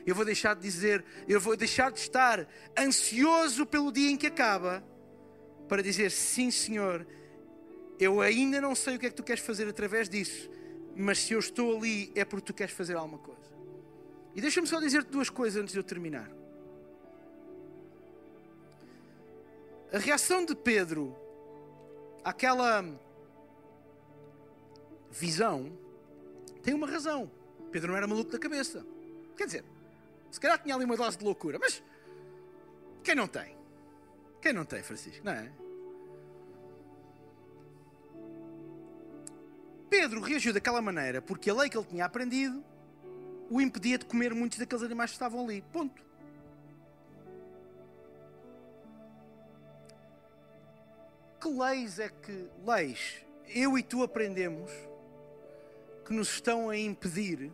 [0.07, 4.27] Eu vou deixar de dizer, eu vou deixar de estar ansioso pelo dia em que
[4.27, 4.83] acaba,
[5.69, 7.07] para dizer sim, Senhor,
[7.99, 10.51] eu ainda não sei o que é que tu queres fazer através disso,
[10.97, 13.41] mas se eu estou ali é porque tu queres fazer alguma coisa.
[14.35, 16.31] E deixa-me só dizer-te duas coisas antes de eu terminar.
[19.93, 21.15] A reação de Pedro
[22.25, 22.85] àquela
[25.11, 25.71] visão
[26.63, 27.31] tem uma razão.
[27.73, 28.85] Pedro não era maluco da cabeça.
[29.37, 29.65] Quer dizer,
[30.31, 31.83] se calhar tinha ali uma dose de loucura, mas
[33.03, 33.57] quem não tem?
[34.41, 35.25] Quem não tem, Francisco?
[35.25, 35.51] Não é?
[39.89, 42.63] Pedro reagiu daquela maneira porque a lei que ele tinha aprendido
[43.51, 45.63] o impedia de comer muitos daqueles animais que estavam ali.
[45.73, 46.03] Ponto.
[51.41, 54.71] Que leis é que, leis, eu e tu aprendemos
[56.07, 57.53] que nos estão a impedir,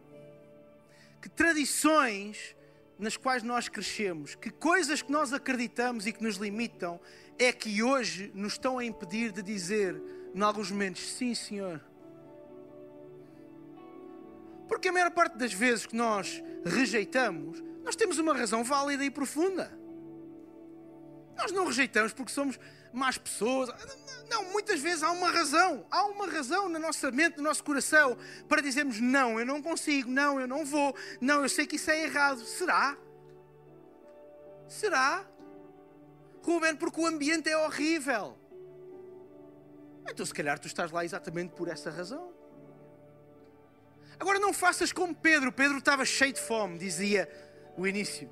[1.28, 2.56] que tradições
[2.98, 7.00] nas quais nós crescemos, que coisas que nós acreditamos e que nos limitam,
[7.38, 10.00] é que hoje nos estão a impedir de dizer,
[10.34, 11.80] em alguns momentos, sim, Senhor,
[14.66, 19.10] porque a maior parte das vezes que nós rejeitamos, nós temos uma razão válida e
[19.10, 19.77] profunda.
[21.38, 22.58] Nós não rejeitamos porque somos
[22.92, 23.70] más pessoas.
[24.28, 25.86] Não, muitas vezes há uma razão.
[25.88, 30.10] Há uma razão na nossa mente, no nosso coração, para dizermos: não, eu não consigo,
[30.10, 32.44] não, eu não vou, não, eu sei que isso é errado.
[32.44, 32.98] Será?
[34.68, 35.24] Será?
[36.42, 38.36] Ruben, porque o ambiente é horrível.
[40.10, 42.32] Então, se calhar, tu estás lá exatamente por essa razão.
[44.18, 45.52] Agora não faças como Pedro.
[45.52, 47.30] Pedro estava cheio de fome, dizia
[47.76, 48.28] o início.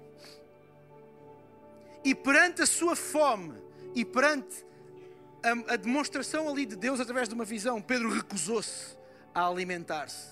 [2.06, 3.52] E perante a sua fome
[3.92, 4.64] e perante
[5.42, 8.96] a, a demonstração ali de Deus através de uma visão, Pedro recusou-se
[9.34, 10.28] a alimentar-se.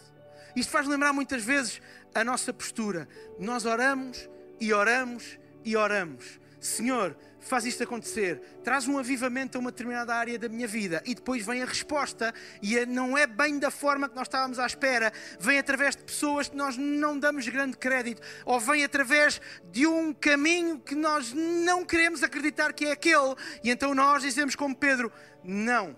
[0.55, 1.83] Isto faz lembrar muitas vezes
[2.15, 3.09] a nossa postura.
[3.41, 6.39] Nós oramos e oramos e oramos.
[6.61, 11.03] Senhor, faz isto acontecer, traz um avivamento a uma determinada área da minha vida.
[11.05, 14.67] E depois vem a resposta e não é bem da forma que nós estávamos à
[14.67, 18.23] espera, vem através de pessoas que nós não damos grande crédito.
[18.45, 23.35] Ou vem através de um caminho que nós não queremos acreditar que é aquele.
[23.63, 25.97] E então nós dizemos como Pedro, não.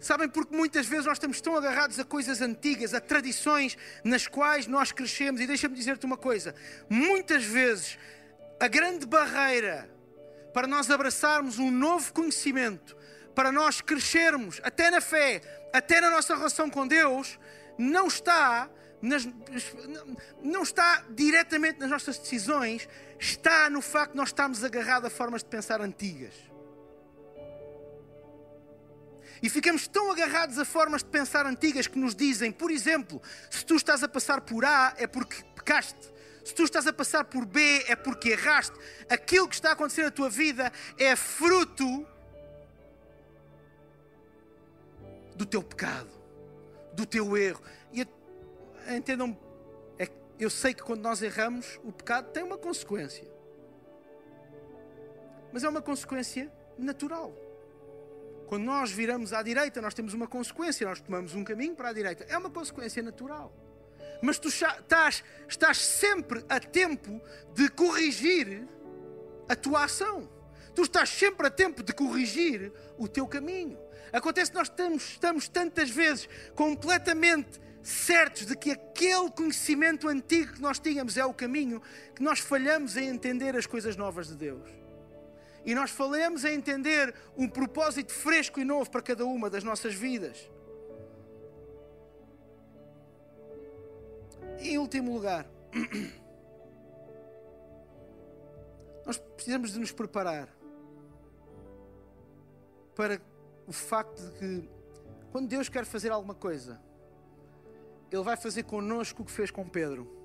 [0.00, 4.66] Sabem, porque muitas vezes nós estamos tão agarrados a coisas antigas, a tradições nas quais
[4.66, 5.42] nós crescemos.
[5.42, 6.54] E deixa-me dizer-te uma coisa:
[6.88, 7.98] muitas vezes
[8.58, 9.90] a grande barreira
[10.52, 12.96] para nós abraçarmos um novo conhecimento,
[13.34, 15.40] para nós crescermos até na fé,
[15.72, 17.38] até na nossa relação com Deus,
[17.78, 18.68] não está
[19.00, 19.26] nas,
[20.42, 25.42] não está diretamente nas nossas decisões, está no facto de nós estarmos agarrados a formas
[25.42, 26.34] de pensar antigas.
[29.42, 33.64] E ficamos tão agarrados a formas de pensar antigas que nos dizem, por exemplo, se
[33.64, 36.12] tu estás a passar por A é porque pecaste.
[36.50, 38.76] Se tu estás a passar por B, é porque erraste.
[39.08, 42.04] Aquilo que está a acontecer na tua vida é fruto
[45.36, 46.10] do teu pecado,
[46.92, 47.62] do teu erro.
[47.92, 48.04] E
[48.96, 49.38] entendam,
[49.96, 50.08] é,
[50.40, 53.30] eu sei que quando nós erramos, o pecado tem uma consequência.
[55.52, 57.32] Mas é uma consequência natural.
[58.48, 61.92] Quando nós viramos à direita, nós temos uma consequência, nós tomamos um caminho para a
[61.92, 62.24] direita.
[62.24, 63.54] É uma consequência natural
[64.22, 67.20] mas tu estás, estás sempre a tempo
[67.54, 68.66] de corrigir
[69.48, 70.28] a tua ação.
[70.74, 73.78] Tu estás sempre a tempo de corrigir o teu caminho.
[74.12, 80.60] Acontece que nós estamos, estamos tantas vezes completamente certos de que aquele conhecimento antigo que
[80.60, 81.80] nós tínhamos é o caminho,
[82.14, 84.68] que nós falhamos em entender as coisas novas de Deus.
[85.64, 89.94] E nós falhamos em entender um propósito fresco e novo para cada uma das nossas
[89.94, 90.50] vidas.
[94.60, 95.46] Em último lugar,
[99.06, 100.48] nós precisamos de nos preparar
[102.94, 103.20] para
[103.66, 104.68] o facto de que
[105.32, 106.80] quando Deus quer fazer alguma coisa,
[108.10, 110.18] Ele vai fazer connosco o que fez com Pedro.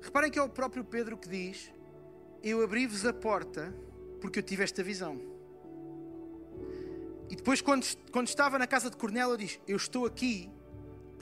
[0.00, 1.72] Reparem que é o próprio Pedro que diz:
[2.42, 3.72] Eu abri-vos a porta
[4.20, 5.20] porque eu tive esta visão.
[7.28, 10.50] E depois, quando, quando estava na casa de Cornélio, diz: Eu estou aqui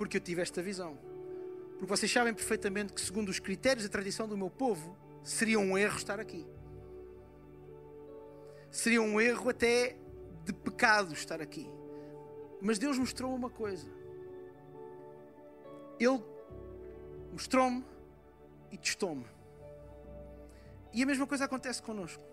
[0.00, 0.96] porque eu tive esta visão.
[1.72, 5.76] Porque vocês sabem perfeitamente que, segundo os critérios da tradição do meu povo, seria um
[5.76, 6.46] erro estar aqui.
[8.70, 9.98] Seria um erro até
[10.42, 11.68] de pecado estar aqui.
[12.62, 13.86] Mas Deus mostrou uma coisa.
[15.98, 16.24] Ele
[17.30, 17.84] mostrou-me
[18.72, 19.26] e testou-me.
[20.94, 22.24] E a mesma coisa acontece connosco.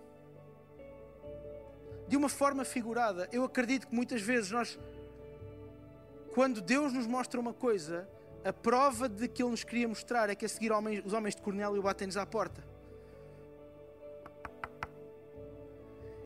[2.08, 4.80] De uma forma figurada, eu acredito que muitas vezes nós,
[6.38, 8.08] quando Deus nos mostra uma coisa,
[8.46, 10.72] a prova de que Ele nos queria mostrar é que a seguir
[11.04, 12.64] os homens de Cornélio batem-nos à porta.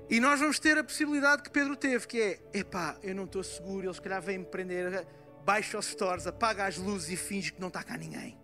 [0.09, 3.41] E nós vamos ter a possibilidade que Pedro teve, que é, epá, eu não estou
[3.41, 5.07] seguro, eles se calhar vêm-me prender,
[5.45, 8.38] baixa os stores, apaga as luzes e finge que não está cá ninguém.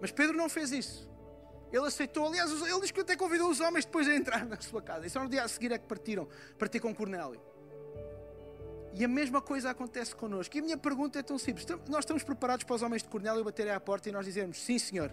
[0.00, 1.06] Mas Pedro não fez isso.
[1.70, 4.80] Ele aceitou, aliás, ele diz que até convidou os homens depois a entrar na sua
[4.80, 5.06] casa.
[5.06, 7.54] E só no dia a seguir é que partiram, para ter com Cornélio.
[8.98, 10.56] E a mesma coisa acontece connosco.
[10.56, 13.44] E a minha pergunta é tão simples: nós estamos preparados para os homens de Cornélio
[13.44, 15.12] baterem à porta e nós dizermos sim, senhor?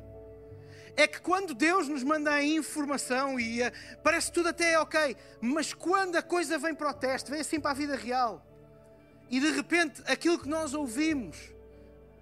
[0.96, 3.72] É que quando Deus nos manda a informação e uh,
[4.02, 7.72] parece tudo até ok, mas quando a coisa vem para o teste, vem assim para
[7.72, 8.46] a vida real,
[9.30, 11.36] e de repente aquilo que nós ouvimos,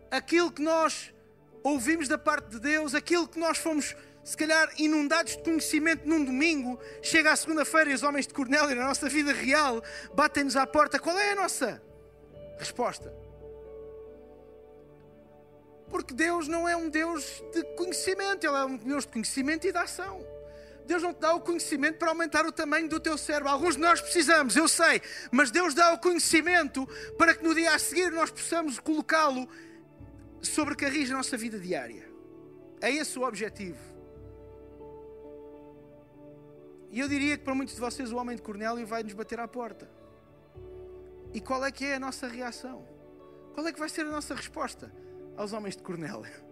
[0.09, 1.13] aquilo que nós
[1.61, 6.23] ouvimos da parte de Deus, aquilo que nós fomos, se calhar, inundados de conhecimento num
[6.23, 9.81] domingo, chega à segunda-feira e os homens de Cornélio, na nossa vida real,
[10.13, 10.99] batem-nos à porta.
[10.99, 11.81] Qual é a nossa
[12.59, 13.11] resposta?
[15.89, 19.71] Porque Deus não é um Deus de conhecimento, Ele é um Deus de conhecimento e
[19.71, 20.25] de ação.
[20.85, 23.49] Deus não te dá o conhecimento para aumentar o tamanho do teu cérebro.
[23.49, 25.01] Alguns de nós precisamos, eu sei,
[25.31, 29.49] mas Deus dá o conhecimento para que no dia a seguir nós possamos colocá-lo
[30.41, 32.09] sobre carris a nossa vida diária.
[32.79, 33.90] É esse o objetivo.
[36.91, 39.39] E eu diria que para muitos de vocês o homem de Cornélio vai nos bater
[39.39, 39.89] à porta.
[41.33, 42.85] E qual é que é a nossa reação?
[43.53, 44.91] Qual é que vai ser a nossa resposta
[45.37, 46.51] aos homens de Cornélio?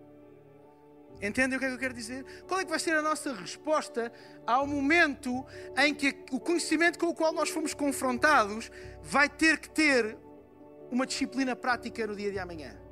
[1.21, 2.25] Entendem o que é que eu quero dizer?
[2.47, 4.11] Qual é que vai ser a nossa resposta
[4.47, 5.45] ao momento
[5.77, 8.71] em que o conhecimento com o qual nós fomos confrontados
[9.03, 10.17] vai ter que ter
[10.89, 12.89] uma disciplina prática no dia de amanhã?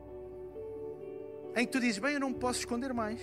[1.57, 3.19] em que tu dizes: Bem, eu não posso esconder mais,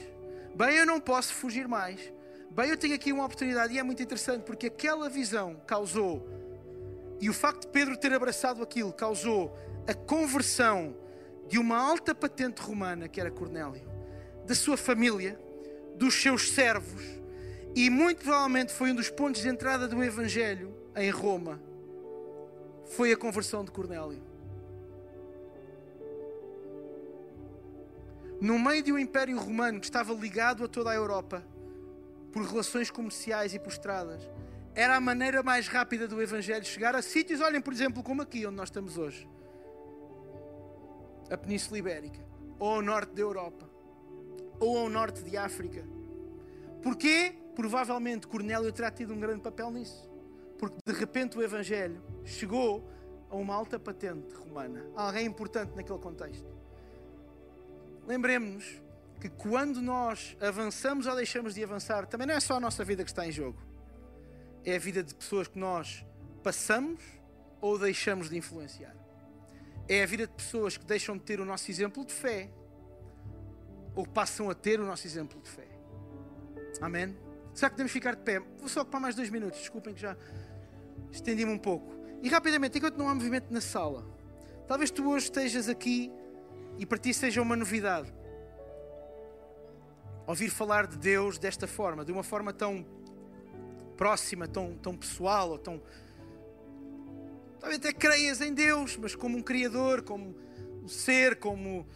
[0.55, 2.13] bem, eu não posso fugir mais,
[2.55, 3.75] bem, eu tenho aqui uma oportunidade.
[3.75, 6.27] E é muito interessante porque aquela visão causou,
[7.21, 10.97] e o facto de Pedro ter abraçado aquilo, causou a conversão
[11.49, 13.83] de uma alta patente romana, que era Cornélio,
[14.47, 15.39] da sua família,
[15.97, 17.03] dos seus servos,
[17.75, 21.61] e muito provavelmente foi um dos pontos de entrada do Evangelho em Roma.
[22.87, 24.35] Foi a conversão de Cornélio.
[28.41, 31.43] no meio de um império romano que estava ligado a toda a Europa
[32.35, 34.29] por relações comerciais e por estradas,
[34.75, 38.45] era a maneira mais rápida do Evangelho chegar a sítios, olhem, por exemplo, como aqui
[38.45, 39.29] onde nós estamos hoje,
[41.31, 42.19] a Península Ibérica,
[42.59, 43.71] ou ao norte da Europa,
[44.59, 45.85] ou ao norte de África.
[46.83, 47.37] Porquê?
[47.55, 50.11] Provavelmente Cornélio terá tido um grande papel nisso,
[50.59, 52.85] porque de repente o Evangelho chegou
[53.31, 56.53] a uma alta patente romana, alguém importante naquele contexto.
[58.09, 58.83] Lembremos-nos
[59.21, 63.05] que quando nós avançamos ou deixamos de avançar, também não é só a nossa vida
[63.05, 63.59] que está em jogo.
[64.65, 66.05] É a vida de pessoas que nós
[66.43, 67.03] passamos
[67.61, 68.95] ou deixamos de influenciar.
[69.89, 72.51] É a vida de pessoas que deixam de ter o nosso exemplo de fé
[73.95, 75.69] ou passam a ter o nosso exemplo de fé.
[76.81, 77.17] Amém?
[77.55, 78.41] Será que podemos ficar de pé?
[78.59, 80.17] Vou só ocupar mais dois minutos, desculpem que já
[81.13, 81.95] estendi-me um pouco.
[82.23, 84.05] E rapidamente, enquanto não há movimento na sala,
[84.67, 86.11] talvez tu hoje estejas aqui
[86.79, 88.13] e para ti seja uma novidade
[90.27, 92.87] ouvir falar de Deus desta forma, de uma forma tão
[93.97, 95.83] próxima, tão, tão pessoal, ou tão.
[97.61, 100.35] Talvez até creias em Deus, mas como um Criador, como
[100.83, 101.87] um ser, como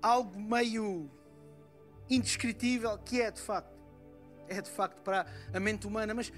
[0.00, 1.10] algo meio
[2.08, 3.76] indescritível, que é de facto.
[4.48, 6.32] É de facto para a mente humana, mas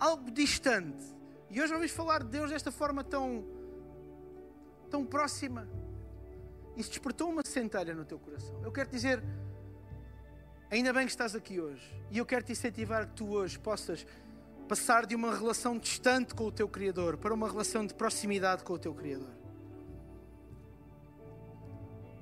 [0.00, 1.04] algo distante.
[1.48, 3.44] E hoje vamos falar de Deus desta forma tão,
[4.90, 5.68] tão próxima
[6.76, 8.60] isso despertou uma centelha no teu coração.
[8.62, 9.22] Eu quero dizer,
[10.70, 11.82] ainda bem que estás aqui hoje.
[12.10, 14.06] E eu quero te incentivar que tu hoje possas
[14.68, 18.72] passar de uma relação distante com o teu Criador para uma relação de proximidade com
[18.72, 19.30] o teu Criador.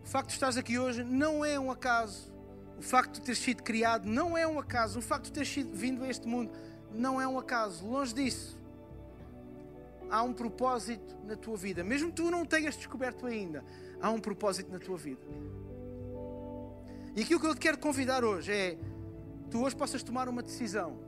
[0.02, 2.32] O facto de estás aqui hoje não é um acaso.
[2.78, 4.98] O facto de teres sido criado não é um acaso.
[4.98, 6.52] O facto de teres sido, vindo a este mundo
[6.92, 7.86] não é um acaso.
[7.86, 8.60] Longe disso.
[10.10, 11.82] Há um propósito na tua vida.
[11.82, 13.64] Mesmo tu não tenhas descoberto ainda,
[14.00, 15.22] há um propósito na tua vida.
[17.16, 18.78] E aquilo que eu te quero convidar hoje é
[19.50, 20.98] tu hoje possas tomar uma decisão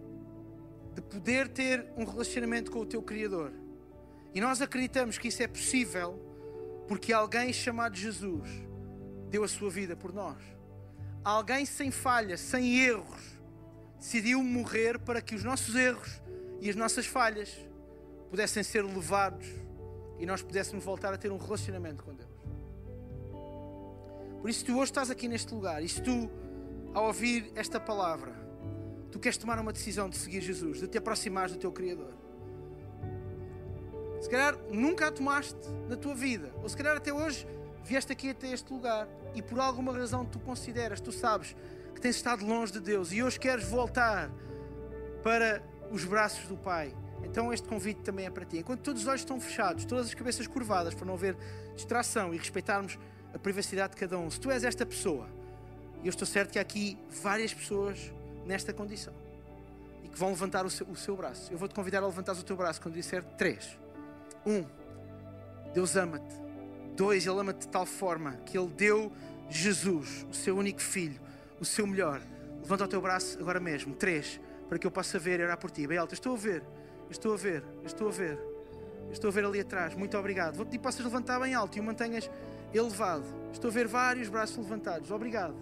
[0.95, 3.53] de poder ter um relacionamento com o teu Criador.
[4.33, 6.23] E nós acreditamos que isso é possível
[6.87, 8.49] porque alguém chamado Jesus
[9.29, 10.39] deu a sua vida por nós.
[11.25, 13.23] Alguém sem falhas, sem erros,
[13.99, 16.23] decidiu morrer para que os nossos erros
[16.61, 17.53] e as nossas falhas
[18.31, 19.47] pudessem ser levados
[20.21, 22.36] e nós pudéssemos voltar a ter um relacionamento com Deus.
[24.47, 26.31] Por isso, tu hoje estás aqui neste lugar e se tu,
[26.95, 28.33] ao ouvir esta palavra,
[29.11, 32.15] tu queres tomar uma decisão de seguir Jesus, de te aproximares do teu Criador.
[34.21, 37.45] Se calhar nunca a tomaste na tua vida, ou se calhar até hoje
[37.83, 41.57] vieste aqui até este lugar e por alguma razão tu consideras, tu sabes
[41.93, 44.31] que tens estado longe de Deus e hoje queres voltar
[45.25, 46.95] para os braços do Pai.
[47.25, 48.59] Então este convite também é para ti.
[48.59, 51.37] Enquanto todos os olhos estão fechados, todas as cabeças curvadas para não haver
[51.75, 52.97] distração e respeitarmos
[53.37, 54.31] a privacidade de cada um.
[54.31, 55.29] Se tu és esta pessoa,
[56.03, 58.11] eu estou certo que há aqui várias pessoas
[58.47, 59.13] nesta condição
[60.03, 61.53] e que vão levantar o seu, o seu braço.
[61.53, 63.79] Eu vou te convidar a levantar o teu braço quando disser três.
[64.47, 64.65] Um,
[65.75, 66.35] Deus ama-te.
[66.97, 69.13] Dois, Ele ama-te de tal forma que Ele deu
[69.51, 71.21] Jesus, o seu único filho,
[71.61, 72.23] o seu melhor.
[72.63, 73.95] Levanta o teu braço agora mesmo.
[73.95, 75.87] Três, para que eu possa ver e orar por ti.
[75.87, 76.63] Bem alto, estou a ver,
[77.11, 78.39] estou a ver, estou a ver.
[79.13, 79.95] Estou a ver ali atrás.
[79.95, 80.57] Muito obrigado.
[80.57, 82.29] Vou pedir que possas levantar bem alto e o mantenhas
[82.73, 83.25] elevado.
[83.53, 85.11] Estou a ver vários braços levantados.
[85.11, 85.55] Obrigado.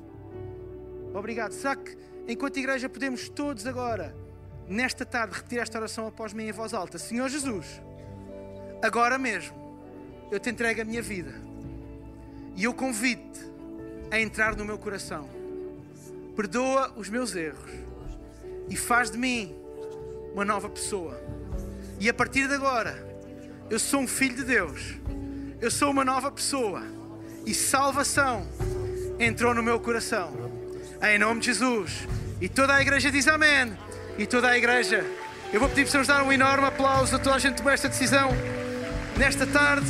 [1.14, 1.52] Obrigado.
[1.52, 1.96] Será que,
[2.26, 4.14] enquanto igreja, podemos todos agora,
[4.68, 6.98] nesta tarde, repetir esta oração após mim em voz alta?
[6.98, 7.80] Senhor Jesus,
[8.82, 9.54] agora mesmo,
[10.30, 11.32] eu te entrego a minha vida
[12.56, 13.40] e eu convido-te
[14.10, 15.28] a entrar no meu coração.
[16.34, 17.70] Perdoa os meus erros
[18.68, 19.54] e faz de mim
[20.32, 21.20] uma nova pessoa.
[22.00, 22.94] E a partir de agora,
[23.70, 24.94] eu sou um filho de Deus.
[25.64, 26.82] Eu sou uma nova pessoa.
[27.46, 28.46] E salvação
[29.18, 30.30] entrou no meu coração.
[31.02, 32.06] Em nome de Jesus.
[32.38, 33.72] E toda a igreja diz amém.
[34.18, 35.02] E toda a igreja.
[35.50, 37.72] Eu vou pedir para nos dar um enorme aplauso a toda a gente que tomou
[37.72, 38.28] esta decisão
[39.16, 39.86] nesta tarde.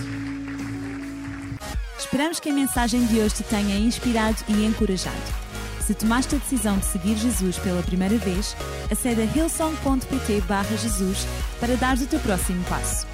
[1.99, 5.35] Esperamos que a mensagem de hoje te tenha inspirado e encorajado.
[5.85, 8.57] Se tomaste a decisão de seguir Jesus pela primeira vez,
[8.93, 10.45] acede a hillsong.pt
[10.81, 11.27] Jesus
[11.59, 13.14] para dar o teu próximo passo.